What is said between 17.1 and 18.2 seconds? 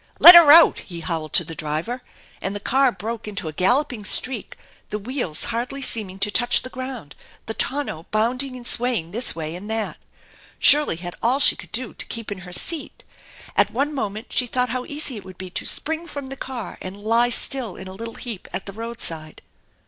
in a little still